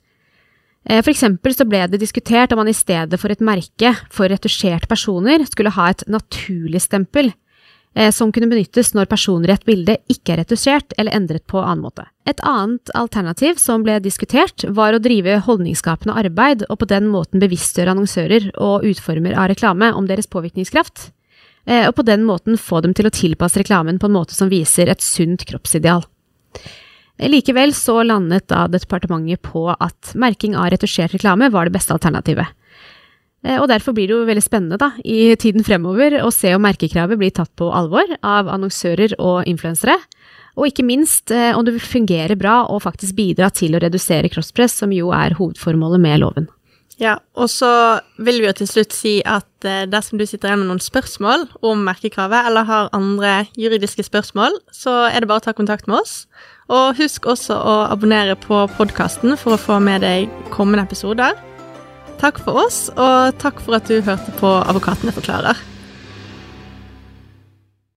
For 0.86 1.10
eksempel 1.10 1.50
så 1.50 1.66
ble 1.66 1.80
det 1.90 1.98
diskutert 1.98 2.52
om 2.54 2.60
man 2.62 2.70
i 2.70 2.76
stedet 2.78 3.18
for 3.18 3.34
et 3.34 3.40
merke 3.42 3.90
for 4.14 4.30
retusjerte 4.30 4.86
personer 4.86 5.42
skulle 5.50 5.72
ha 5.74 5.88
et 5.90 6.04
naturlig-stempel, 6.14 7.32
eh, 7.32 7.45
som 8.12 8.32
kunne 8.36 8.50
benyttes 8.52 8.90
når 8.92 9.08
personer 9.08 9.52
i 9.52 9.54
et 9.56 9.66
bilde 9.68 9.94
ikke 10.12 10.34
er 10.34 10.42
retusjert 10.42 10.92
eller 11.00 11.16
endret 11.16 11.46
på 11.48 11.62
annen 11.62 11.86
måte. 11.86 12.04
Et 12.28 12.42
annet 12.44 12.92
alternativ 12.98 13.60
som 13.62 13.86
ble 13.86 14.00
diskutert, 14.04 14.66
var 14.68 14.96
å 14.96 15.00
drive 15.00 15.38
holdningsskapende 15.46 16.16
arbeid 16.20 16.66
og 16.68 16.80
på 16.82 16.90
den 16.90 17.08
måten 17.14 17.40
bevisstgjøre 17.44 17.94
annonsører 17.94 18.50
og 18.58 18.88
utformer 18.90 19.38
av 19.38 19.52
reklame 19.54 19.92
om 19.94 20.10
deres 20.10 20.28
påvirkningskraft, 20.28 21.12
eh, 21.70 21.86
og 21.88 21.96
på 21.96 22.08
den 22.08 22.26
måten 22.28 22.58
få 22.60 22.82
dem 22.82 22.96
til 22.98 23.08
å 23.08 23.14
tilpasse 23.14 23.62
reklamen 23.62 24.02
på 24.02 24.10
en 24.10 24.18
måte 24.18 24.36
som 24.36 24.50
viser 24.52 24.90
et 24.92 25.06
sunt 25.06 25.46
kroppsideal. 25.48 26.04
Likevel 27.16 27.72
så 27.78 28.02
landet 28.04 28.50
da 28.52 28.66
departementet 28.68 29.40
på 29.46 29.70
at 29.72 30.12
merking 30.20 30.58
av 30.60 30.74
retusjert 30.74 31.14
reklame 31.16 31.48
var 31.54 31.70
det 31.70 31.78
beste 31.78 31.96
alternativet. 31.96 32.50
Eh, 33.46 33.60
og 33.62 33.70
derfor 33.70 33.94
blir 33.94 34.10
det 34.10 34.18
jo 34.18 34.26
veldig 34.26 34.44
spennende 34.44 34.80
da, 34.82 34.92
i 35.06 35.36
tiden 35.40 35.66
fremover 35.66 36.18
å 36.26 36.32
se 36.34 36.56
om 36.56 36.66
merkekravet 36.66 37.20
blir 37.22 37.34
tatt 37.36 37.54
på 37.60 37.70
alvor 37.70 38.18
av 38.26 38.50
annonsører 38.50 39.18
og 39.22 39.46
influensere, 39.50 40.00
og 40.56 40.72
ikke 40.72 40.88
minst 40.88 41.34
eh, 41.36 41.52
om 41.54 41.66
det 41.68 41.76
vil 41.76 41.90
fungere 41.94 42.38
bra 42.40 42.64
og 42.72 42.84
faktisk 42.88 43.18
bidra 43.18 43.52
til 43.54 43.76
å 43.76 43.82
redusere 43.84 44.32
crosspress, 44.34 44.80
som 44.82 44.94
jo 44.96 45.14
er 45.14 45.38
hovedformålet 45.38 46.02
med 46.02 46.24
loven. 46.24 46.52
Ja, 46.96 47.18
og 47.36 47.50
så 47.52 47.70
vil 48.24 48.38
vi 48.40 48.48
jo 48.48 48.54
til 48.56 48.70
slutt 48.72 48.94
si 48.96 49.18
at 49.28 49.68
eh, 49.68 49.84
dersom 49.92 50.18
du 50.18 50.24
sitter 50.26 50.50
igjen 50.54 50.64
med 50.64 50.72
noen 50.72 50.84
spørsmål 50.84 51.50
om 51.60 51.84
merkekravet, 51.86 52.48
eller 52.48 52.70
har 52.70 52.94
andre 52.96 53.42
juridiske 53.60 54.08
spørsmål, 54.08 54.56
så 54.72 55.04
er 55.10 55.20
det 55.20 55.30
bare 55.30 55.44
å 55.44 55.48
ta 55.50 55.54
kontakt 55.58 55.92
med 55.92 56.00
oss. 56.00 56.24
Og 56.72 56.96
husk 56.98 57.28
også 57.30 57.58
å 57.60 57.76
abonnere 57.92 58.40
på 58.40 58.64
podkasten 58.80 59.36
for 59.38 59.54
å 59.54 59.62
få 59.62 59.82
med 59.84 60.08
deg 60.08 60.32
kommende 60.56 60.88
episoder. 60.88 61.36
Takk 62.22 62.40
for 62.42 62.58
oss, 62.64 62.88
og 62.96 63.36
takk 63.42 63.60
for 63.62 63.78
at 63.78 63.90
du 63.92 64.00
hørte 64.02 64.34
på 64.40 64.50
Advokatene 64.64 65.14
forklarer. 65.16 65.60